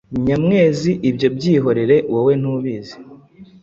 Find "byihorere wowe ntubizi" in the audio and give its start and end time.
1.35-2.95